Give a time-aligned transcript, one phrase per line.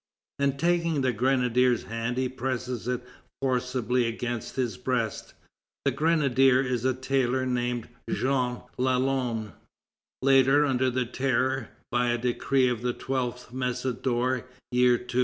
[0.39, 3.03] And taking the grenadier's hand he presses it
[3.39, 5.35] forcibly against his breast.
[5.85, 9.51] The grenadier is a tailor named Jean Lalanne.
[10.23, 15.19] Later, under the Terror, by a decree of the 12th Messidor, Year II.